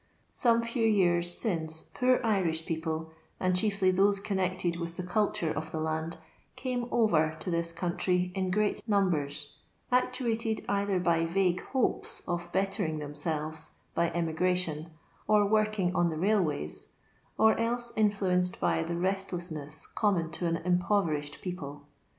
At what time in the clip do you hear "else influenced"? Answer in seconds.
17.59-18.59